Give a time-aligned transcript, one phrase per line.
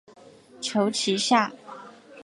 [0.59, 1.53] 求其下